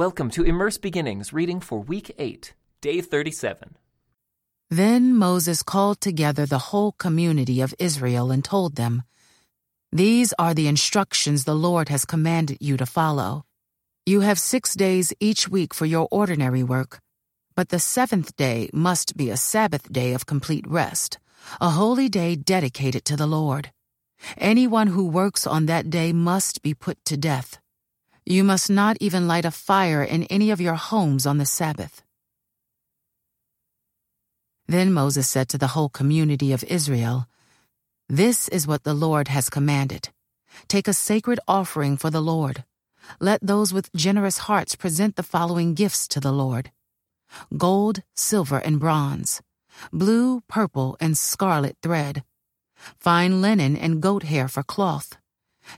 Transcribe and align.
Welcome 0.00 0.30
to 0.30 0.44
Immerse 0.44 0.78
Beginnings 0.78 1.30
reading 1.30 1.60
for 1.60 1.78
week 1.78 2.10
8, 2.18 2.54
day 2.80 3.02
37. 3.02 3.76
Then 4.70 5.14
Moses 5.14 5.62
called 5.62 6.00
together 6.00 6.46
the 6.46 6.70
whole 6.72 6.92
community 6.92 7.60
of 7.60 7.74
Israel 7.78 8.30
and 8.30 8.42
told 8.42 8.76
them, 8.76 9.02
These 9.92 10.32
are 10.38 10.54
the 10.54 10.68
instructions 10.68 11.44
the 11.44 11.54
Lord 11.54 11.90
has 11.90 12.06
commanded 12.06 12.56
you 12.62 12.78
to 12.78 12.86
follow. 12.86 13.44
You 14.06 14.22
have 14.22 14.38
six 14.38 14.74
days 14.74 15.12
each 15.20 15.50
week 15.50 15.74
for 15.74 15.84
your 15.84 16.08
ordinary 16.10 16.62
work, 16.62 17.00
but 17.54 17.68
the 17.68 17.78
seventh 17.78 18.34
day 18.36 18.70
must 18.72 19.18
be 19.18 19.28
a 19.28 19.36
Sabbath 19.36 19.92
day 19.92 20.14
of 20.14 20.24
complete 20.24 20.66
rest, 20.66 21.18
a 21.60 21.68
holy 21.68 22.08
day 22.08 22.36
dedicated 22.36 23.04
to 23.04 23.16
the 23.16 23.26
Lord. 23.26 23.70
Anyone 24.38 24.86
who 24.86 25.06
works 25.06 25.46
on 25.46 25.66
that 25.66 25.90
day 25.90 26.14
must 26.14 26.62
be 26.62 26.72
put 26.72 27.04
to 27.04 27.18
death. 27.18 27.58
You 28.26 28.44
must 28.44 28.70
not 28.70 28.96
even 29.00 29.26
light 29.26 29.44
a 29.44 29.50
fire 29.50 30.02
in 30.04 30.24
any 30.24 30.50
of 30.50 30.60
your 30.60 30.74
homes 30.74 31.26
on 31.26 31.38
the 31.38 31.46
Sabbath. 31.46 32.02
Then 34.68 34.92
Moses 34.92 35.28
said 35.28 35.48
to 35.48 35.58
the 35.58 35.68
whole 35.68 35.88
community 35.88 36.52
of 36.52 36.62
Israel, 36.64 37.26
This 38.08 38.46
is 38.48 38.66
what 38.66 38.84
the 38.84 38.94
Lord 38.94 39.28
has 39.28 39.50
commanded. 39.50 40.10
Take 40.68 40.86
a 40.86 40.92
sacred 40.92 41.40
offering 41.48 41.96
for 41.96 42.10
the 42.10 42.20
Lord. 42.20 42.64
Let 43.18 43.40
those 43.42 43.72
with 43.72 43.92
generous 43.94 44.38
hearts 44.38 44.76
present 44.76 45.16
the 45.16 45.22
following 45.22 45.74
gifts 45.74 46.06
to 46.08 46.20
the 46.20 46.32
Lord 46.32 46.70
gold, 47.56 48.02
silver, 48.16 48.58
and 48.58 48.80
bronze, 48.80 49.40
blue, 49.92 50.40
purple, 50.48 50.96
and 51.00 51.16
scarlet 51.16 51.76
thread, 51.82 52.24
fine 52.98 53.40
linen 53.40 53.76
and 53.76 54.02
goat 54.02 54.24
hair 54.24 54.48
for 54.48 54.62
cloth, 54.62 55.16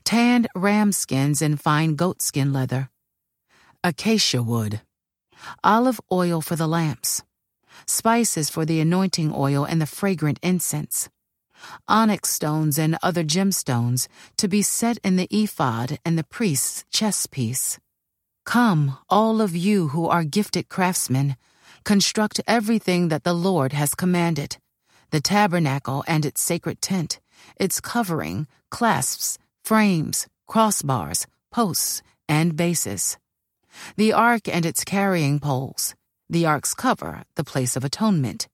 tanned 0.05 0.49
ram 0.55 0.93
skins 0.93 1.43
and 1.43 1.61
fine 1.61 1.97
goatskin 1.97 2.53
leather, 2.53 2.91
acacia 3.85 4.43
wood, 4.43 4.81
olive 5.65 6.01
oil 6.11 6.41
for 6.41 6.57
the 6.57 6.67
lamps, 6.67 7.23
spices 7.87 8.51
for 8.51 8.65
the 8.65 8.81
anointing 8.81 9.33
oil 9.35 9.65
and 9.65 9.81
the 9.81 9.87
fragrant 9.87 10.39
incense, 10.43 11.09
onyx 11.89 12.31
stones 12.31 12.79
and 12.79 12.99
other 13.03 13.25
gemstones 13.25 14.09
to 14.37 14.49
be 14.49 14.63
set 14.63 14.99
in 15.05 15.17
the 15.17 15.29
ephod 15.31 15.99
and 16.05 16.19
the 16.19 16.25
priest's 16.25 16.85
chest 16.91 17.31
piece. 17.31 17.79
Come, 18.45 18.99
all 19.09 19.41
of 19.41 19.55
you 19.55 19.89
who 19.89 20.09
are 20.09 20.25
gifted 20.25 20.69
craftsmen, 20.69 21.37
construct 21.85 22.41
everything 22.47 23.09
that 23.09 23.25
the 23.25 23.35
Lord 23.35 23.73
has 23.73 23.95
commanded 23.95 24.57
the 25.13 25.21
tabernacle 25.21 26.03
and 26.09 26.25
its 26.25 26.41
sacred 26.41 26.81
tent, 26.81 27.21
its 27.57 27.81
covering, 27.81 28.49
clasps, 28.71 29.39
frames, 29.63 30.27
crossbars, 30.49 31.27
posts, 31.51 32.03
and 32.29 32.57
bases. 32.57 33.17
The 33.97 34.13
ark 34.13 34.49
and 34.49 34.67
its 34.67 34.85
carrying 34.85 35.41
poles, 35.41 35.95
the 36.29 36.47
ark's 36.47 36.75
cover, 36.75 37.25
the 37.37 37.45
place 37.45 37.77
of 37.77 37.85
atonement, 37.85 38.49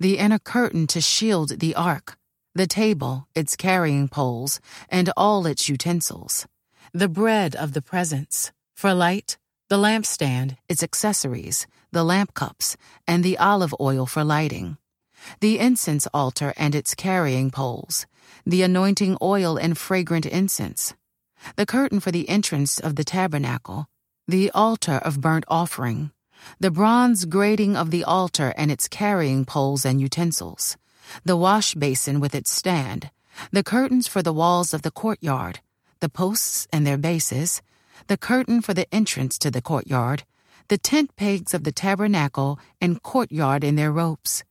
the 0.00 0.18
inner 0.18 0.38
curtain 0.38 0.86
to 0.88 1.00
shield 1.00 1.60
the 1.60 1.74
ark, 1.74 2.16
the 2.54 2.66
table, 2.66 3.28
its 3.34 3.56
carrying 3.56 4.08
poles, 4.08 4.60
and 4.88 5.10
all 5.16 5.46
its 5.46 5.68
utensils, 5.68 6.46
the 6.92 7.08
bread 7.08 7.54
of 7.54 7.72
the 7.72 7.82
presence, 7.82 8.52
for 8.74 8.94
light, 8.94 9.38
the 9.68 9.76
lampstand, 9.76 10.56
its 10.68 10.82
accessories, 10.82 11.66
the 11.92 12.04
lamp 12.04 12.34
cups, 12.34 12.76
and 13.06 13.22
the 13.22 13.38
olive 13.38 13.74
oil 13.80 14.06
for 14.06 14.24
lighting, 14.24 14.76
the 15.40 15.58
incense 15.58 16.06
altar 16.14 16.54
and 16.56 16.74
its 16.74 16.94
carrying 16.94 17.50
poles, 17.50 18.06
the 18.44 18.62
anointing 18.62 19.16
oil 19.20 19.56
and 19.56 19.76
fragrant 19.76 20.26
incense, 20.26 20.94
the 21.56 21.66
curtain 21.66 22.00
for 22.00 22.10
the 22.10 22.28
entrance 22.28 22.78
of 22.78 22.96
the 22.96 23.04
tabernacle, 23.04 23.86
the 24.26 24.50
altar 24.50 24.96
of 25.04 25.20
burnt 25.20 25.44
offering, 25.48 26.10
the 26.60 26.70
bronze 26.70 27.24
grating 27.24 27.76
of 27.76 27.90
the 27.90 28.04
altar 28.04 28.52
and 28.56 28.70
its 28.70 28.88
carrying 28.88 29.44
poles 29.44 29.84
and 29.84 30.00
utensils, 30.00 30.76
the 31.24 31.36
wash 31.36 31.74
basin 31.74 32.20
with 32.20 32.34
its 32.34 32.50
stand, 32.50 33.10
the 33.52 33.62
curtains 33.62 34.06
for 34.06 34.22
the 34.22 34.32
walls 34.32 34.74
of 34.74 34.82
the 34.82 34.90
courtyard, 34.90 35.60
the 36.00 36.08
posts 36.08 36.66
and 36.72 36.86
their 36.86 36.98
bases, 36.98 37.62
the 38.06 38.16
curtain 38.16 38.60
for 38.60 38.74
the 38.74 38.92
entrance 38.94 39.38
to 39.38 39.50
the 39.50 39.62
courtyard, 39.62 40.24
the 40.68 40.78
tent 40.78 41.16
pegs 41.16 41.54
of 41.54 41.64
the 41.64 41.72
tabernacle 41.72 42.58
and 42.80 43.02
courtyard 43.02 43.64
in 43.64 43.76
their 43.76 43.92
ropes, 43.92 44.44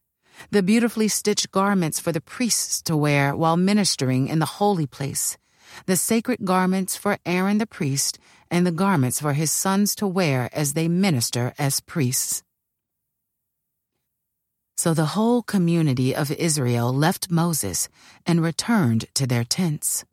the 0.52 0.64
beautifully 0.64 1.08
stitched 1.08 1.52
garments 1.52 2.00
for 2.00 2.12
the 2.12 2.22
priests 2.22 2.82
to 2.84 2.96
wear 2.96 3.36
while 3.36 3.58
ministering 3.58 4.28
in 4.28 4.40
the 4.40 4.58
holy 4.60 4.86
place, 4.86 5.38
the 5.86 5.98
sacred 5.98 6.46
garments 6.46 6.96
for 6.96 7.18
Aaron 7.26 7.58
the 7.58 7.68
priest, 7.68 8.20
and 8.50 8.66
the 8.66 8.72
garments 8.72 9.20
for 9.20 9.34
his 9.34 9.52
sons 9.52 9.96
to 9.96 10.08
wear 10.08 10.50
as 10.54 10.74
they 10.74 10.88
minister 10.88 11.54
as 11.58 11.80
priests. 11.82 12.44
So 14.78 14.94
the 14.94 15.18
whole 15.18 15.42
community 15.42 16.16
of 16.16 16.32
Israel 16.32 16.94
left 16.94 17.32
Moses 17.32 17.90
and 18.26 18.44
returned 18.44 19.06
to 19.16 19.26
their 19.26 19.44
tents. 19.44 20.06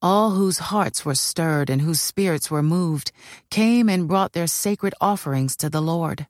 All 0.00 0.30
whose 0.30 0.70
hearts 0.70 1.04
were 1.04 1.14
stirred 1.14 1.68
and 1.68 1.82
whose 1.82 2.00
spirits 2.00 2.50
were 2.50 2.62
moved 2.62 3.12
came 3.50 3.88
and 3.88 4.08
brought 4.08 4.32
their 4.32 4.46
sacred 4.46 4.94
offerings 5.00 5.56
to 5.56 5.68
the 5.68 5.82
Lord. 5.82 6.26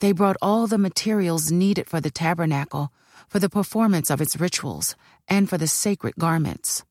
They 0.00 0.12
brought 0.12 0.36
all 0.42 0.66
the 0.66 0.78
materials 0.78 1.50
needed 1.50 1.88
for 1.88 2.00
the 2.00 2.10
tabernacle, 2.10 2.92
for 3.28 3.38
the 3.38 3.48
performance 3.48 4.10
of 4.10 4.20
its 4.20 4.38
rituals, 4.38 4.96
and 5.28 5.48
for 5.48 5.58
the 5.58 5.66
sacred 5.66 6.14
garments. 6.18 6.84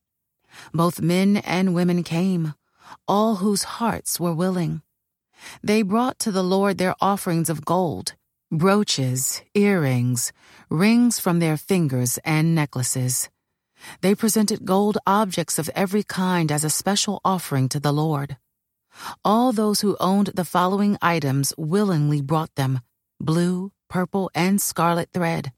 Both 0.72 1.00
men 1.00 1.38
and 1.38 1.74
women 1.74 2.02
came, 2.02 2.54
all 3.06 3.36
whose 3.36 3.78
hearts 3.78 4.20
were 4.20 4.34
willing. 4.34 4.82
They 5.62 5.82
brought 5.82 6.18
to 6.20 6.32
the 6.32 6.44
Lord 6.44 6.78
their 6.78 6.94
offerings 7.00 7.50
of 7.50 7.64
gold, 7.64 8.14
brooches, 8.50 9.42
earrings, 9.54 10.32
rings 10.70 11.18
from 11.18 11.38
their 11.38 11.56
fingers, 11.56 12.18
and 12.24 12.54
necklaces. 12.54 13.28
They 14.00 14.14
presented 14.14 14.64
gold 14.64 14.98
objects 15.06 15.58
of 15.58 15.70
every 15.74 16.02
kind 16.02 16.50
as 16.50 16.64
a 16.64 16.70
special 16.70 17.20
offering 17.24 17.68
to 17.70 17.80
the 17.80 17.92
Lord. 17.92 18.36
All 19.24 19.52
those 19.52 19.80
who 19.80 19.96
owned 20.00 20.28
the 20.34 20.44
following 20.44 20.96
items 21.02 21.52
willingly 21.56 22.20
brought 22.20 22.54
them 22.54 22.80
blue, 23.20 23.72
purple, 23.88 24.30
and 24.34 24.60
scarlet 24.60 25.10
thread, 25.12 25.52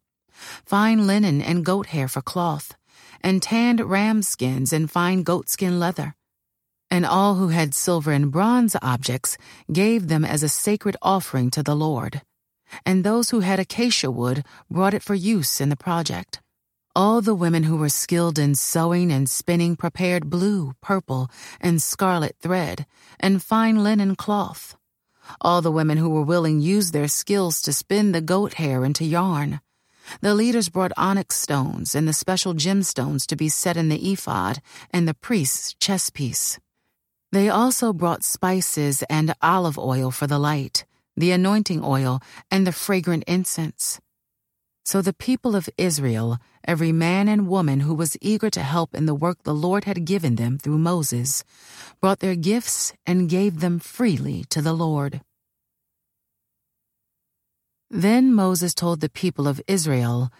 fine 0.64 1.06
linen 1.06 1.42
and 1.42 1.64
goat 1.64 1.86
hair 1.86 2.08
for 2.08 2.22
cloth, 2.22 2.74
and 3.20 3.42
tanned 3.42 3.80
ram 3.80 4.22
skins 4.22 4.72
and 4.72 4.90
fine 4.90 5.22
goatskin 5.22 5.78
leather. 5.78 6.14
And 6.90 7.04
all 7.04 7.34
who 7.34 7.48
had 7.48 7.74
silver 7.74 8.12
and 8.12 8.30
bronze 8.30 8.76
objects 8.80 9.36
gave 9.72 10.08
them 10.08 10.24
as 10.24 10.42
a 10.42 10.48
sacred 10.48 10.96
offering 11.02 11.50
to 11.50 11.62
the 11.62 11.76
Lord. 11.76 12.22
And 12.86 13.04
those 13.04 13.30
who 13.30 13.40
had 13.40 13.60
acacia 13.60 14.10
wood 14.10 14.44
brought 14.70 14.94
it 14.94 15.02
for 15.02 15.14
use 15.14 15.60
in 15.60 15.68
the 15.68 15.76
project. 15.76 16.40
All 16.98 17.20
the 17.20 17.32
women 17.32 17.62
who 17.62 17.76
were 17.76 17.88
skilled 17.88 18.40
in 18.40 18.56
sewing 18.56 19.12
and 19.12 19.30
spinning 19.30 19.76
prepared 19.76 20.28
blue, 20.28 20.72
purple, 20.80 21.30
and 21.60 21.80
scarlet 21.80 22.34
thread, 22.40 22.86
and 23.20 23.40
fine 23.40 23.84
linen 23.84 24.16
cloth. 24.16 24.76
All 25.40 25.62
the 25.62 25.70
women 25.70 25.96
who 25.96 26.08
were 26.08 26.24
willing 26.24 26.58
used 26.60 26.92
their 26.92 27.06
skills 27.06 27.62
to 27.62 27.72
spin 27.72 28.10
the 28.10 28.20
goat 28.20 28.54
hair 28.54 28.84
into 28.84 29.04
yarn. 29.04 29.60
The 30.22 30.34
leaders 30.34 30.70
brought 30.70 30.90
onyx 30.96 31.36
stones 31.36 31.94
and 31.94 32.08
the 32.08 32.12
special 32.12 32.52
gemstones 32.52 33.28
to 33.28 33.36
be 33.36 33.48
set 33.48 33.76
in 33.76 33.90
the 33.90 34.10
ephod 34.12 34.60
and 34.90 35.06
the 35.06 35.14
priest's 35.14 35.74
chest 35.74 36.14
piece. 36.14 36.58
They 37.30 37.48
also 37.48 37.92
brought 37.92 38.24
spices 38.24 39.04
and 39.08 39.36
olive 39.40 39.78
oil 39.78 40.10
for 40.10 40.26
the 40.26 40.40
light, 40.40 40.84
the 41.16 41.30
anointing 41.30 41.80
oil, 41.84 42.20
and 42.50 42.66
the 42.66 42.72
fragrant 42.72 43.22
incense. 43.28 44.00
So 44.90 45.02
the 45.02 45.12
people 45.12 45.54
of 45.54 45.68
Israel, 45.76 46.38
every 46.66 46.92
man 46.92 47.28
and 47.28 47.46
woman 47.46 47.80
who 47.80 47.92
was 47.92 48.16
eager 48.22 48.48
to 48.48 48.62
help 48.62 48.94
in 48.94 49.04
the 49.04 49.14
work 49.14 49.42
the 49.42 49.52
Lord 49.52 49.84
had 49.84 50.06
given 50.06 50.36
them 50.36 50.56
through 50.56 50.78
Moses, 50.78 51.44
brought 52.00 52.20
their 52.20 52.34
gifts 52.34 52.94
and 53.04 53.28
gave 53.28 53.60
them 53.60 53.80
freely 53.80 54.44
to 54.48 54.62
the 54.62 54.72
Lord. 54.72 55.20
Then 57.90 58.32
Moses 58.32 58.72
told 58.72 59.02
the 59.02 59.10
people 59.10 59.46
of 59.46 59.60
Israel, 59.68 60.30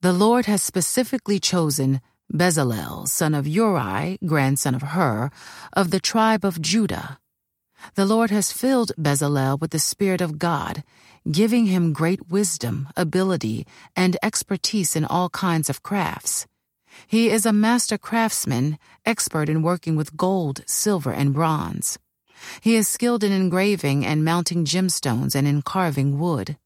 The 0.00 0.12
Lord 0.12 0.46
has 0.46 0.60
specifically 0.60 1.38
chosen 1.38 2.00
Bezalel, 2.32 3.06
son 3.06 3.32
of 3.32 3.46
Uri, 3.46 4.18
grandson 4.26 4.74
of 4.74 4.82
Hur, 4.82 5.30
of 5.72 5.92
the 5.92 6.00
tribe 6.00 6.44
of 6.44 6.60
Judah. 6.60 7.20
The 7.94 8.06
Lord 8.06 8.30
has 8.30 8.52
filled 8.52 8.92
Bezalel 8.98 9.60
with 9.60 9.70
the 9.70 9.78
Spirit 9.78 10.20
of 10.20 10.38
God 10.38 10.82
giving 11.30 11.66
him 11.66 11.92
great 11.92 12.28
wisdom, 12.28 12.88
ability, 12.96 13.66
and 13.96 14.16
expertise 14.22 14.94
in 14.94 15.04
all 15.04 15.30
kinds 15.30 15.70
of 15.70 15.82
crafts. 15.82 16.46
He 17.06 17.30
is 17.30 17.46
a 17.46 17.52
master 17.52 17.98
craftsman, 17.98 18.78
expert 19.04 19.48
in 19.48 19.62
working 19.62 19.96
with 19.96 20.16
gold, 20.16 20.62
silver, 20.66 21.12
and 21.12 21.32
bronze. 21.32 21.98
He 22.60 22.76
is 22.76 22.88
skilled 22.88 23.24
in 23.24 23.32
engraving 23.32 24.04
and 24.04 24.24
mounting 24.24 24.64
gemstones 24.64 25.34
and 25.34 25.48
in 25.48 25.62
carving 25.62 26.18
wood. 26.18 26.58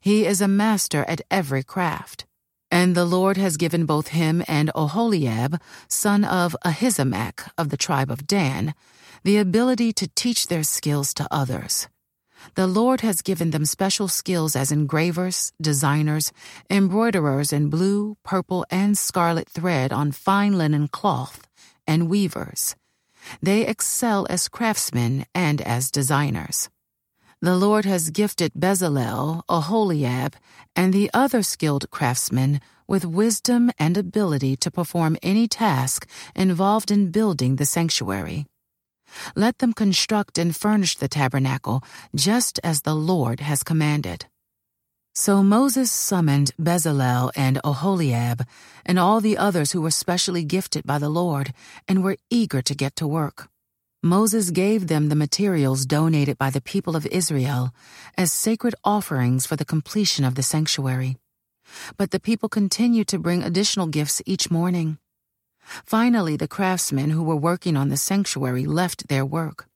He 0.00 0.26
is 0.26 0.40
a 0.40 0.48
master 0.48 1.04
at 1.06 1.22
every 1.30 1.62
craft. 1.62 2.26
And 2.70 2.96
the 2.96 3.04
Lord 3.04 3.36
has 3.36 3.56
given 3.56 3.86
both 3.86 4.08
him 4.08 4.42
and 4.48 4.72
Oholiab, 4.74 5.60
son 5.86 6.24
of 6.24 6.56
Ahisamach 6.64 7.48
of 7.56 7.68
the 7.68 7.76
tribe 7.76 8.10
of 8.10 8.26
Dan, 8.26 8.74
the 9.24 9.38
ability 9.38 9.90
to 9.94 10.06
teach 10.14 10.48
their 10.48 10.62
skills 10.62 11.14
to 11.14 11.26
others. 11.30 11.88
The 12.56 12.66
Lord 12.66 13.00
has 13.00 13.22
given 13.22 13.52
them 13.52 13.64
special 13.64 14.06
skills 14.06 14.54
as 14.54 14.70
engravers, 14.70 15.52
designers, 15.60 16.30
embroiderers 16.68 17.50
in 17.50 17.70
blue, 17.70 18.18
purple, 18.22 18.66
and 18.70 18.98
scarlet 18.98 19.48
thread 19.48 19.92
on 19.92 20.12
fine 20.12 20.58
linen 20.58 20.88
cloth, 20.88 21.48
and 21.86 22.10
weavers. 22.10 22.76
They 23.40 23.66
excel 23.66 24.26
as 24.28 24.48
craftsmen 24.48 25.24
and 25.34 25.62
as 25.62 25.90
designers. 25.90 26.68
The 27.40 27.56
Lord 27.56 27.86
has 27.86 28.10
gifted 28.10 28.52
Bezalel, 28.52 29.42
Oholiab, 29.48 30.34
and 30.76 30.92
the 30.92 31.10
other 31.14 31.42
skilled 31.42 31.90
craftsmen 31.90 32.60
with 32.86 33.04
wisdom 33.04 33.70
and 33.78 33.96
ability 33.96 34.56
to 34.56 34.70
perform 34.70 35.16
any 35.22 35.48
task 35.48 36.06
involved 36.34 36.90
in 36.90 37.10
building 37.10 37.56
the 37.56 37.66
sanctuary. 37.66 38.46
Let 39.34 39.58
them 39.58 39.72
construct 39.72 40.38
and 40.38 40.54
furnish 40.56 40.96
the 40.96 41.08
tabernacle 41.08 41.82
just 42.14 42.60
as 42.62 42.82
the 42.82 42.94
Lord 42.94 43.40
has 43.40 43.62
commanded. 43.62 44.26
So 45.16 45.44
Moses 45.44 45.92
summoned 45.92 46.50
Bezalel 46.60 47.30
and 47.36 47.60
Oholiab, 47.62 48.44
and 48.84 48.98
all 48.98 49.20
the 49.20 49.38
others 49.38 49.70
who 49.70 49.80
were 49.80 49.92
specially 49.92 50.44
gifted 50.44 50.84
by 50.84 50.98
the 50.98 51.08
Lord 51.08 51.52
and 51.86 52.02
were 52.02 52.16
eager 52.30 52.60
to 52.62 52.74
get 52.74 52.96
to 52.96 53.06
work. 53.06 53.48
Moses 54.02 54.50
gave 54.50 54.88
them 54.88 55.08
the 55.08 55.14
materials 55.14 55.86
donated 55.86 56.36
by 56.36 56.50
the 56.50 56.60
people 56.60 56.96
of 56.96 57.06
Israel 57.06 57.70
as 58.18 58.32
sacred 58.32 58.74
offerings 58.84 59.46
for 59.46 59.56
the 59.56 59.64
completion 59.64 60.24
of 60.24 60.34
the 60.34 60.42
sanctuary. 60.42 61.16
But 61.96 62.10
the 62.10 62.20
people 62.20 62.48
continued 62.48 63.08
to 63.08 63.18
bring 63.18 63.42
additional 63.42 63.86
gifts 63.86 64.20
each 64.26 64.50
morning. 64.50 64.98
Finally, 65.84 66.36
the 66.36 66.48
craftsmen 66.48 67.10
who 67.10 67.22
were 67.22 67.36
working 67.36 67.76
on 67.76 67.88
the 67.88 67.96
sanctuary 67.96 68.66
left 68.66 69.08
their 69.08 69.24
work. 69.24 69.66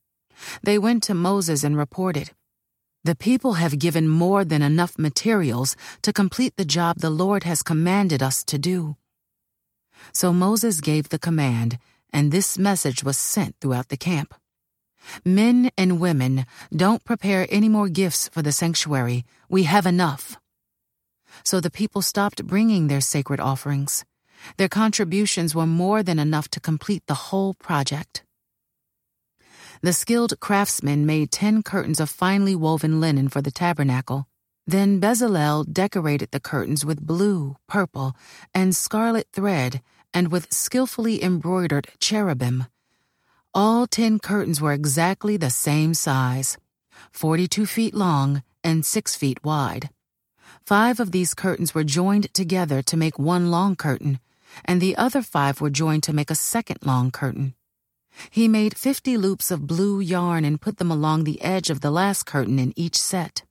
They 0.62 0.79
went 0.79 1.02
to 1.05 1.14
Moses 1.14 1.64
and 1.64 1.76
reported, 1.76 2.31
The 3.05 3.17
people 3.17 3.55
have 3.55 3.79
given 3.79 4.08
more 4.08 4.44
than 4.44 4.62
enough 4.62 4.99
materials 4.99 5.76
to 6.02 6.12
complete 6.12 6.56
the 6.56 6.64
job 6.64 6.99
the 6.99 7.11
Lord 7.11 7.44
has 7.44 7.62
commanded 7.62 8.23
us 8.23 8.44
to 8.44 8.58
do. 8.58 8.96
So 10.12 10.32
Moses 10.32 10.81
gave 10.81 11.08
the 11.08 11.19
command, 11.19 11.79
and 12.12 12.31
this 12.31 12.58
message 12.58 13.02
was 13.02 13.19
sent 13.19 13.56
throughout 13.61 13.88
the 13.88 13.96
camp. 13.96 14.34
Men 15.25 15.70
and 15.76 16.00
women, 16.00 16.46
don't 16.75 17.05
prepare 17.05 17.46
any 17.50 17.69
more 17.69 17.88
gifts 17.88 18.29
for 18.29 18.43
the 18.43 18.52
sanctuary. 18.52 19.25
We 19.49 19.64
have 19.64 19.87
enough. 19.87 20.37
So 21.44 21.61
the 21.61 21.70
people 21.70 22.02
stopped 22.02 22.46
bringing 22.46 22.88
their 22.88 23.00
sacred 23.00 23.41
offerings. 23.41 24.05
Their 24.56 24.69
contributions 24.69 25.55
were 25.55 25.67
more 25.67 26.02
than 26.02 26.19
enough 26.19 26.49
to 26.50 26.61
complete 26.61 27.02
the 27.06 27.29
whole 27.29 27.55
project. 27.55 28.23
The 29.82 29.93
skilled 29.93 30.40
craftsmen 30.40 31.06
made 31.06 31.31
ten 31.31 31.62
curtains 31.62 32.00
of 32.00 32.11
finely 32.11 32.56
woven 32.56 33.00
linen 33.00 33.29
for 33.29 33.40
the 33.40 33.52
tabernacle. 33.52 34.26
Then 34.67 35.00
Bezalel 35.00 35.73
decorated 35.73 36.31
the 36.31 36.40
curtains 36.40 36.85
with 36.85 37.06
blue, 37.06 37.56
purple, 37.69 38.14
and 38.52 38.75
scarlet 38.75 39.29
thread 39.32 39.81
and 40.12 40.32
with 40.32 40.52
skillfully 40.52 41.23
embroidered 41.23 41.88
cherubim. 42.00 42.67
All 43.55 43.87
ten 43.87 44.19
curtains 44.19 44.61
were 44.61 44.73
exactly 44.73 45.37
the 45.37 45.50
same 45.50 45.94
size, 45.94 46.58
42 47.12 47.67
feet 47.67 47.94
long 47.94 48.43
and 48.64 48.84
6 48.84 49.17
feet 49.17 49.43
wide. 49.44 49.91
Five 50.69 51.00
of 51.00 51.12
these 51.12 51.32
curtains 51.32 51.75
were 51.75 51.82
joined 51.82 52.29
together 52.35 52.82
to 52.82 52.97
make 52.99 53.19
one 53.19 53.50
long 53.50 53.75
curtain, 53.75 54.20
and 54.67 54.82
the 54.82 54.99
other 54.99 55.23
five 55.23 55.62
were 55.62 55.70
joined 55.70 56.03
to 56.03 56.12
make 56.12 56.31
a 56.31 56.35
second 56.35 56.81
long 56.85 57.11
curtain. 57.11 57.55
He 58.29 58.49
made 58.49 58.76
fifty 58.76 59.17
loops 59.17 59.50
of 59.50 59.67
blue 59.67 59.99
yarn 59.99 60.44
and 60.44 60.61
put 60.61 60.76
them 60.76 60.91
along 60.91 61.25
the 61.25 61.41
edge 61.41 61.70
of 61.70 61.81
the 61.81 61.91
last 61.91 62.26
curtain 62.26 62.59
in 62.59 62.75
each 62.76 62.99
set. 62.99 63.44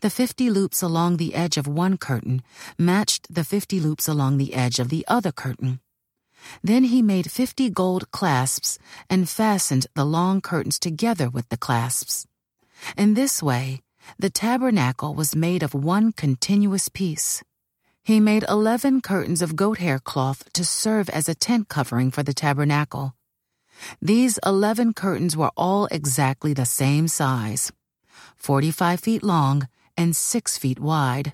The 0.00 0.10
fifty 0.10 0.50
loops 0.50 0.82
along 0.82 1.18
the 1.18 1.36
edge 1.36 1.56
of 1.56 1.68
one 1.68 1.98
curtain 1.98 2.42
matched 2.76 3.32
the 3.32 3.44
fifty 3.44 3.78
loops 3.78 4.08
along 4.08 4.38
the 4.38 4.54
edge 4.54 4.80
of 4.80 4.88
the 4.88 5.04
other 5.06 5.30
curtain. 5.30 5.78
Then 6.64 6.82
he 6.82 7.00
made 7.00 7.30
fifty 7.30 7.70
gold 7.70 8.10
clasps 8.10 8.76
and 9.08 9.28
fastened 9.28 9.86
the 9.94 10.04
long 10.04 10.40
curtains 10.40 10.80
together 10.80 11.30
with 11.30 11.48
the 11.48 11.56
clasps. 11.56 12.26
In 12.96 13.14
this 13.14 13.40
way, 13.40 13.82
the 14.18 14.30
tabernacle 14.30 15.14
was 15.14 15.36
made 15.36 15.62
of 15.62 15.74
one 15.74 16.12
continuous 16.12 16.88
piece. 16.88 17.42
He 18.02 18.20
made 18.20 18.44
eleven 18.48 19.00
curtains 19.00 19.40
of 19.40 19.56
goat 19.56 19.78
hair 19.78 19.98
cloth 19.98 20.52
to 20.52 20.64
serve 20.64 21.08
as 21.10 21.28
a 21.28 21.34
tent 21.34 21.68
covering 21.68 22.10
for 22.10 22.22
the 22.22 22.34
tabernacle. 22.34 23.14
These 24.00 24.38
eleven 24.44 24.92
curtains 24.92 25.36
were 25.36 25.50
all 25.56 25.86
exactly 25.86 26.52
the 26.52 26.66
same 26.66 27.08
size, 27.08 27.72
45 28.36 29.00
feet 29.00 29.22
long 29.22 29.68
and 29.96 30.14
6 30.14 30.58
feet 30.58 30.78
wide. 30.78 31.32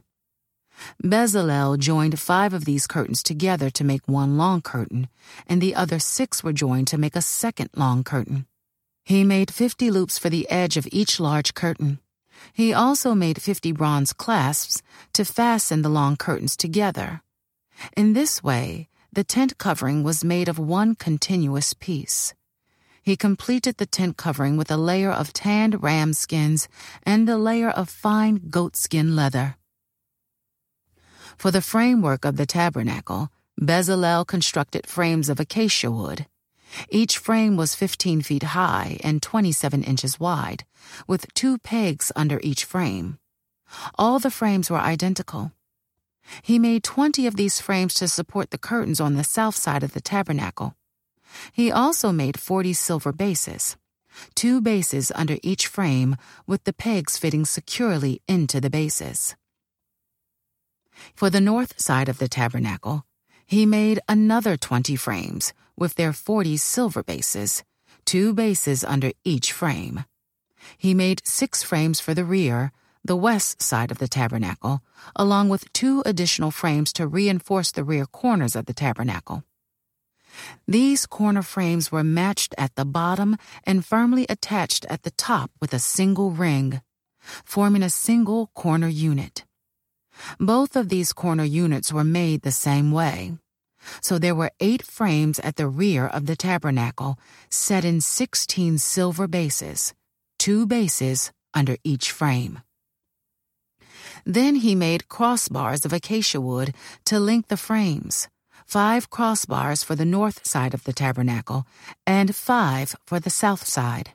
Bezalel 1.02 1.78
joined 1.78 2.18
five 2.18 2.54
of 2.54 2.64
these 2.64 2.86
curtains 2.86 3.22
together 3.22 3.70
to 3.70 3.84
make 3.84 4.06
one 4.06 4.36
long 4.36 4.62
curtain, 4.62 5.08
and 5.46 5.60
the 5.60 5.74
other 5.74 5.98
six 5.98 6.42
were 6.42 6.52
joined 6.52 6.86
to 6.88 6.98
make 6.98 7.16
a 7.16 7.22
second 7.22 7.70
long 7.76 8.02
curtain. 8.02 8.46
He 9.04 9.24
made 9.24 9.52
fifty 9.52 9.90
loops 9.90 10.18
for 10.18 10.30
the 10.30 10.48
edge 10.50 10.76
of 10.76 10.88
each 10.90 11.20
large 11.20 11.54
curtain. 11.54 11.98
He 12.52 12.72
also 12.72 13.14
made 13.14 13.42
fifty 13.42 13.72
bronze 13.72 14.12
clasps 14.12 14.82
to 15.12 15.24
fasten 15.24 15.82
the 15.82 15.88
long 15.88 16.16
curtains 16.16 16.56
together. 16.56 17.22
In 17.96 18.12
this 18.12 18.42
way, 18.42 18.88
the 19.12 19.24
tent 19.24 19.58
covering 19.58 20.02
was 20.02 20.24
made 20.24 20.48
of 20.48 20.58
one 20.58 20.94
continuous 20.94 21.74
piece. 21.74 22.34
He 23.02 23.16
completed 23.16 23.78
the 23.78 23.86
tent 23.86 24.16
covering 24.16 24.56
with 24.56 24.70
a 24.70 24.76
layer 24.76 25.10
of 25.10 25.32
tanned 25.32 25.82
ram 25.82 26.12
skins 26.12 26.68
and 27.02 27.28
a 27.28 27.36
layer 27.36 27.70
of 27.70 27.88
fine 27.88 28.48
goatskin 28.50 29.16
leather. 29.16 29.56
For 31.36 31.50
the 31.50 31.62
framework 31.62 32.24
of 32.24 32.36
the 32.36 32.46
tabernacle, 32.46 33.30
Bezalel 33.58 34.26
constructed 34.26 34.86
frames 34.86 35.28
of 35.28 35.40
acacia 35.40 35.90
wood. 35.90 36.26
Each 36.88 37.18
frame 37.18 37.56
was 37.56 37.74
15 37.74 38.22
feet 38.22 38.42
high 38.42 38.98
and 39.02 39.22
27 39.22 39.82
inches 39.82 40.20
wide, 40.20 40.64
with 41.06 41.32
two 41.34 41.58
pegs 41.58 42.12
under 42.14 42.40
each 42.42 42.64
frame. 42.64 43.18
All 43.96 44.18
the 44.18 44.30
frames 44.30 44.70
were 44.70 44.78
identical. 44.78 45.52
He 46.42 46.58
made 46.58 46.84
20 46.84 47.26
of 47.26 47.36
these 47.36 47.60
frames 47.60 47.94
to 47.94 48.08
support 48.08 48.50
the 48.50 48.58
curtains 48.58 49.00
on 49.00 49.14
the 49.14 49.24
south 49.24 49.56
side 49.56 49.82
of 49.82 49.92
the 49.92 50.00
tabernacle. 50.00 50.76
He 51.52 51.70
also 51.70 52.12
made 52.12 52.38
40 52.38 52.72
silver 52.72 53.12
bases, 53.12 53.76
two 54.34 54.60
bases 54.60 55.12
under 55.14 55.38
each 55.42 55.66
frame 55.66 56.16
with 56.46 56.64
the 56.64 56.72
pegs 56.72 57.16
fitting 57.16 57.44
securely 57.44 58.22
into 58.28 58.60
the 58.60 58.70
bases. 58.70 59.36
For 61.14 61.30
the 61.30 61.40
north 61.40 61.80
side 61.80 62.08
of 62.08 62.18
the 62.18 62.28
tabernacle, 62.28 63.04
he 63.46 63.66
made 63.66 64.00
another 64.08 64.56
20 64.56 64.96
frames 64.96 65.52
with 65.80 65.94
their 65.94 66.12
40 66.12 66.56
silver 66.58 67.02
bases, 67.02 67.64
two 68.04 68.32
bases 68.32 68.84
under 68.84 69.10
each 69.24 69.50
frame. 69.52 70.04
He 70.78 70.94
made 70.94 71.26
six 71.26 71.62
frames 71.62 71.98
for 71.98 72.14
the 72.14 72.24
rear, 72.24 72.70
the 73.02 73.16
west 73.16 73.62
side 73.62 73.90
of 73.90 73.98
the 73.98 74.08
tabernacle, 74.08 74.82
along 75.16 75.48
with 75.48 75.72
two 75.72 76.02
additional 76.04 76.50
frames 76.50 76.92
to 76.92 77.06
reinforce 77.06 77.72
the 77.72 77.82
rear 77.82 78.04
corners 78.06 78.54
of 78.54 78.66
the 78.66 78.74
tabernacle. 78.74 79.42
These 80.68 81.06
corner 81.06 81.42
frames 81.42 81.90
were 81.90 82.04
matched 82.04 82.54
at 82.58 82.76
the 82.76 82.84
bottom 82.84 83.36
and 83.64 83.84
firmly 83.84 84.26
attached 84.28 84.84
at 84.86 85.02
the 85.02 85.10
top 85.12 85.50
with 85.60 85.72
a 85.72 85.78
single 85.78 86.30
ring, 86.30 86.82
forming 87.44 87.82
a 87.82 87.90
single 87.90 88.48
corner 88.54 88.88
unit. 88.88 89.44
Both 90.38 90.76
of 90.76 90.88
these 90.88 91.12
corner 91.12 91.44
units 91.44 91.92
were 91.92 92.04
made 92.04 92.42
the 92.42 92.52
same 92.52 92.92
way. 92.92 93.32
So 94.00 94.18
there 94.18 94.34
were 94.34 94.52
eight 94.60 94.82
frames 94.82 95.38
at 95.40 95.56
the 95.56 95.68
rear 95.68 96.06
of 96.06 96.26
the 96.26 96.36
tabernacle, 96.36 97.18
set 97.48 97.84
in 97.84 98.00
sixteen 98.00 98.78
silver 98.78 99.26
bases, 99.26 99.94
two 100.38 100.66
bases 100.66 101.32
under 101.54 101.76
each 101.82 102.12
frame. 102.12 102.60
Then 104.24 104.56
he 104.56 104.74
made 104.74 105.08
crossbars 105.08 105.84
of 105.84 105.92
acacia 105.92 106.40
wood 106.40 106.74
to 107.06 107.18
link 107.18 107.48
the 107.48 107.56
frames, 107.56 108.28
five 108.66 109.10
crossbars 109.10 109.84
for 109.84 109.96
the 109.96 110.04
north 110.04 110.46
side 110.46 110.74
of 110.74 110.84
the 110.84 110.92
tabernacle, 110.92 111.66
and 112.06 112.36
five 112.36 112.94
for 113.06 113.18
the 113.18 113.30
south 113.30 113.66
side. 113.66 114.12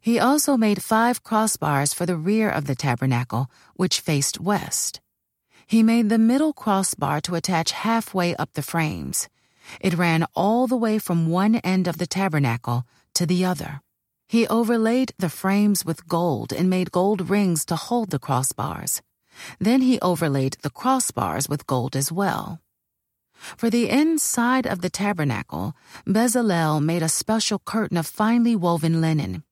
He 0.00 0.18
also 0.18 0.58
made 0.58 0.82
five 0.82 1.24
crossbars 1.24 1.94
for 1.94 2.04
the 2.04 2.16
rear 2.16 2.50
of 2.50 2.66
the 2.66 2.74
tabernacle, 2.74 3.50
which 3.74 4.00
faced 4.00 4.38
west. 4.38 5.00
He 5.66 5.82
made 5.82 6.08
the 6.08 6.18
middle 6.18 6.52
crossbar 6.52 7.20
to 7.22 7.34
attach 7.34 7.72
halfway 7.72 8.34
up 8.36 8.52
the 8.52 8.62
frames. 8.62 9.28
It 9.80 9.96
ran 9.96 10.26
all 10.34 10.66
the 10.66 10.76
way 10.76 10.98
from 10.98 11.28
one 11.28 11.56
end 11.56 11.88
of 11.88 11.98
the 11.98 12.06
tabernacle 12.06 12.86
to 13.14 13.26
the 13.26 13.44
other. 13.44 13.80
He 14.28 14.46
overlaid 14.48 15.12
the 15.18 15.28
frames 15.28 15.84
with 15.84 16.08
gold 16.08 16.52
and 16.52 16.68
made 16.68 16.92
gold 16.92 17.30
rings 17.30 17.64
to 17.66 17.76
hold 17.76 18.10
the 18.10 18.18
crossbars. 18.18 19.00
Then 19.58 19.82
he 19.82 19.98
overlaid 20.00 20.56
the 20.62 20.70
crossbars 20.70 21.48
with 21.48 21.66
gold 21.66 21.96
as 21.96 22.12
well. 22.12 22.60
For 23.34 23.68
the 23.68 23.90
inside 23.90 24.66
of 24.66 24.80
the 24.80 24.90
tabernacle, 24.90 25.74
Bezalel 26.06 26.82
made 26.82 27.02
a 27.02 27.08
special 27.08 27.58
curtain 27.58 27.96
of 27.96 28.06
finely 28.06 28.56
woven 28.56 29.00
linen. 29.00 29.44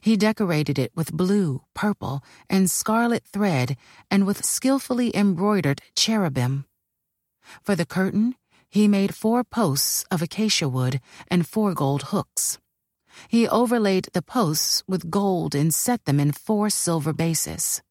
He 0.00 0.16
decorated 0.16 0.78
it 0.78 0.92
with 0.94 1.12
blue, 1.12 1.62
purple, 1.74 2.22
and 2.48 2.70
scarlet 2.70 3.24
thread 3.24 3.76
and 4.10 4.26
with 4.26 4.44
skillfully 4.44 5.14
embroidered 5.14 5.82
cherubim. 5.96 6.64
For 7.62 7.74
the 7.74 7.86
curtain, 7.86 8.36
he 8.68 8.86
made 8.86 9.14
four 9.14 9.42
posts 9.42 10.04
of 10.10 10.22
acacia 10.22 10.68
wood 10.68 11.00
and 11.28 11.46
four 11.46 11.74
gold 11.74 12.04
hooks. 12.04 12.58
He 13.28 13.48
overlaid 13.48 14.08
the 14.12 14.22
posts 14.22 14.84
with 14.86 15.10
gold 15.10 15.54
and 15.54 15.74
set 15.74 16.04
them 16.04 16.20
in 16.20 16.32
four 16.32 16.70
silver 16.70 17.12
bases. 17.12 17.82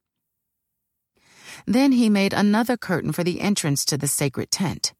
Then 1.66 1.92
he 1.92 2.10
made 2.10 2.34
another 2.34 2.78
curtain 2.78 3.12
for 3.12 3.24
the 3.24 3.42
entrance 3.42 3.84
to 3.86 3.98
the 3.98 4.08
sacred 4.08 4.52
tent. 4.52 4.94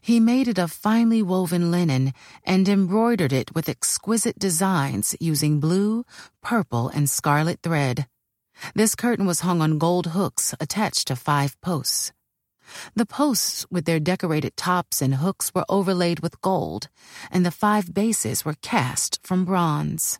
He 0.00 0.20
made 0.20 0.48
it 0.48 0.58
of 0.58 0.72
finely 0.72 1.22
woven 1.22 1.70
linen 1.70 2.12
and 2.44 2.68
embroidered 2.68 3.32
it 3.32 3.54
with 3.54 3.68
exquisite 3.68 4.38
designs 4.38 5.14
using 5.20 5.60
blue, 5.60 6.04
purple, 6.42 6.88
and 6.88 7.08
scarlet 7.08 7.60
thread. 7.62 8.06
This 8.74 8.94
curtain 8.94 9.26
was 9.26 9.40
hung 9.40 9.60
on 9.60 9.78
gold 9.78 10.08
hooks 10.08 10.54
attached 10.60 11.08
to 11.08 11.16
five 11.16 11.60
posts. 11.60 12.12
The 12.94 13.06
posts 13.06 13.66
with 13.70 13.84
their 13.84 14.00
decorated 14.00 14.56
tops 14.56 15.02
and 15.02 15.16
hooks 15.16 15.52
were 15.54 15.64
overlaid 15.68 16.20
with 16.20 16.40
gold, 16.40 16.88
and 17.30 17.44
the 17.44 17.50
five 17.50 17.92
bases 17.92 18.44
were 18.44 18.56
cast 18.62 19.18
from 19.22 19.44
bronze. 19.44 20.18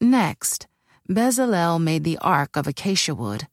Next, 0.00 0.66
Bezalel 1.08 1.82
made 1.82 2.04
the 2.04 2.18
ark 2.18 2.56
of 2.56 2.66
acacia 2.66 3.14
wood, 3.14 3.48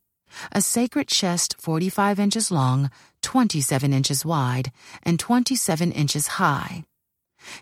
a 0.51 0.61
sacred 0.61 1.07
chest 1.07 1.55
45 1.59 2.19
inches 2.19 2.51
long, 2.51 2.89
27 3.21 3.93
inches 3.93 4.25
wide, 4.25 4.71
and 5.03 5.19
27 5.19 5.91
inches 5.91 6.27
high. 6.27 6.83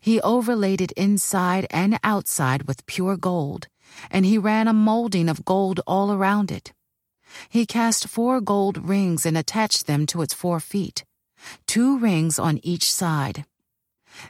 He 0.01 0.19
overlaid 0.21 0.81
it 0.81 0.91
inside 0.93 1.67
and 1.69 1.99
outside 2.03 2.63
with 2.63 2.85
pure 2.85 3.17
gold, 3.17 3.67
and 4.11 4.25
he 4.25 4.37
ran 4.37 4.67
a 4.67 4.73
molding 4.73 5.29
of 5.29 5.45
gold 5.45 5.79
all 5.87 6.11
around 6.11 6.51
it. 6.51 6.73
He 7.49 7.65
cast 7.65 8.07
four 8.07 8.41
gold 8.41 8.89
rings 8.89 9.25
and 9.25 9.37
attached 9.37 9.87
them 9.87 10.05
to 10.07 10.21
its 10.21 10.33
four 10.33 10.59
feet, 10.59 11.05
two 11.67 11.97
rings 11.97 12.39
on 12.39 12.59
each 12.63 12.91
side. 12.91 13.45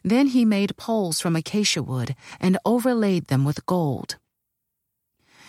Then 0.03 0.27
he 0.27 0.45
made 0.45 0.77
poles 0.77 1.19
from 1.19 1.36
acacia 1.36 1.81
wood 1.81 2.15
and 2.39 2.57
overlaid 2.65 3.27
them 3.27 3.45
with 3.45 3.65
gold. 3.65 4.17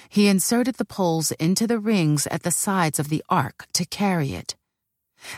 He 0.09 0.29
inserted 0.29 0.77
the 0.77 0.85
poles 0.85 1.31
into 1.33 1.67
the 1.67 1.79
rings 1.79 2.27
at 2.29 2.43
the 2.43 2.51
sides 2.51 2.99
of 2.99 3.11
the 3.11 3.23
ark 3.29 3.67
to 3.75 3.85
carry 3.85 4.33
it. 4.33 4.57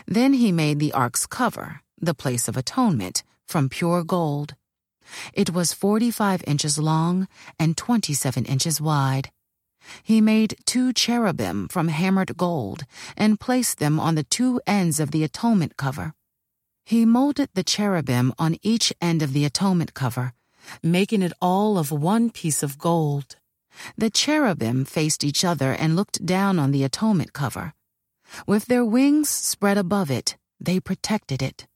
Then 0.07 0.33
he 0.33 0.51
made 0.51 0.79
the 0.79 0.93
ark's 0.93 1.25
cover, 1.25 1.81
the 1.99 2.13
place 2.13 2.47
of 2.47 2.57
atonement, 2.57 3.23
from 3.47 3.69
pure 3.69 4.03
gold. 4.03 4.55
It 5.33 5.53
was 5.53 5.73
45 5.73 6.43
inches 6.47 6.77
long 6.77 7.27
and 7.59 7.75
27 7.75 8.45
inches 8.45 8.79
wide. 8.79 9.31
He 10.01 10.21
made 10.21 10.55
two 10.65 10.93
cherubim 10.93 11.67
from 11.67 11.89
hammered 11.89 12.37
gold 12.37 12.85
and 13.17 13.39
placed 13.39 13.79
them 13.79 13.99
on 13.99 14.15
the 14.15 14.23
two 14.23 14.61
ends 14.65 14.99
of 14.99 15.11
the 15.11 15.23
atonement 15.23 15.75
cover. 15.77 16.13
He 16.85 17.05
molded 17.05 17.49
the 17.53 17.63
cherubim 17.63 18.33
on 18.39 18.57
each 18.61 18.93
end 19.01 19.21
of 19.21 19.33
the 19.33 19.45
atonement 19.45 19.93
cover, 19.93 20.33
making 20.81 21.21
it 21.21 21.33
all 21.41 21.77
of 21.77 21.91
one 21.91 22.29
piece 22.29 22.63
of 22.63 22.77
gold. 22.77 23.35
The 23.97 24.09
cherubim 24.09 24.85
faced 24.85 25.23
each 25.23 25.43
other 25.43 25.71
and 25.71 25.95
looked 25.95 26.25
down 26.25 26.59
on 26.59 26.71
the 26.71 26.83
atonement 26.83 27.33
cover. 27.33 27.73
With 28.47 28.65
their 28.65 28.85
wings 28.85 29.29
spread 29.29 29.77
above 29.77 30.09
it, 30.11 30.37
they 30.59 30.79
protected 30.79 31.41
it. 31.41 31.67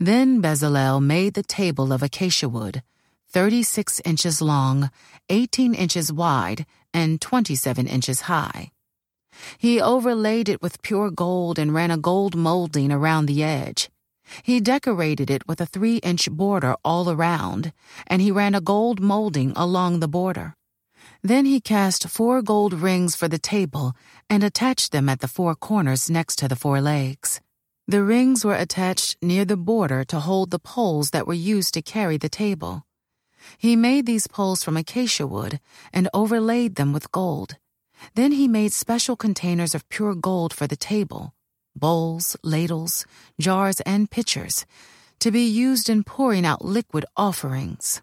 Then 0.00 0.40
Bezalel 0.40 1.02
made 1.02 1.34
the 1.34 1.42
table 1.42 1.92
of 1.92 2.02
acacia 2.02 2.48
wood, 2.48 2.82
36 3.30 4.00
inches 4.04 4.40
long, 4.40 4.90
18 5.28 5.74
inches 5.74 6.12
wide, 6.12 6.66
and 6.94 7.20
27 7.20 7.86
inches 7.86 8.22
high. 8.22 8.70
He 9.58 9.80
overlaid 9.80 10.48
it 10.48 10.62
with 10.62 10.82
pure 10.82 11.10
gold 11.10 11.58
and 11.58 11.74
ran 11.74 11.90
a 11.90 11.98
gold 11.98 12.34
molding 12.36 12.90
around 12.90 13.26
the 13.26 13.42
edge. 13.42 13.90
He 14.42 14.60
decorated 14.60 15.30
it 15.30 15.46
with 15.48 15.60
a 15.60 15.66
three 15.66 15.96
inch 15.98 16.30
border 16.30 16.76
all 16.84 17.10
around, 17.10 17.72
and 18.06 18.20
he 18.22 18.30
ran 18.30 18.54
a 18.54 18.60
gold 18.60 19.00
molding 19.00 19.52
along 19.56 20.00
the 20.00 20.08
border. 20.08 20.54
Then 21.22 21.46
he 21.46 21.60
cast 21.60 22.08
four 22.08 22.42
gold 22.42 22.72
rings 22.72 23.16
for 23.16 23.28
the 23.28 23.38
table 23.38 23.94
and 24.30 24.44
attached 24.44 24.92
them 24.92 25.08
at 25.08 25.20
the 25.20 25.28
four 25.28 25.54
corners 25.54 26.08
next 26.08 26.36
to 26.36 26.48
the 26.48 26.56
four 26.56 26.80
legs. 26.80 27.40
The 27.88 28.02
rings 28.02 28.44
were 28.44 28.54
attached 28.54 29.16
near 29.22 29.44
the 29.44 29.56
border 29.56 30.04
to 30.04 30.20
hold 30.20 30.50
the 30.50 30.58
poles 30.58 31.10
that 31.10 31.26
were 31.26 31.34
used 31.34 31.74
to 31.74 31.82
carry 31.82 32.18
the 32.18 32.28
table. 32.28 32.84
He 33.56 33.76
made 33.76 34.06
these 34.06 34.26
poles 34.26 34.62
from 34.62 34.76
acacia 34.76 35.26
wood 35.26 35.60
and 35.92 36.08
overlaid 36.12 36.74
them 36.74 36.92
with 36.92 37.10
gold. 37.10 37.56
Then 38.14 38.32
he 38.32 38.46
made 38.46 38.72
special 38.72 39.16
containers 39.16 39.74
of 39.74 39.88
pure 39.88 40.14
gold 40.14 40.52
for 40.52 40.66
the 40.66 40.76
table 40.76 41.34
bowls, 41.74 42.36
ladles, 42.42 43.06
jars, 43.38 43.80
and 43.82 44.10
pitchers 44.10 44.66
to 45.20 45.30
be 45.30 45.42
used 45.42 45.88
in 45.88 46.02
pouring 46.02 46.44
out 46.44 46.64
liquid 46.64 47.04
offerings. 47.16 48.02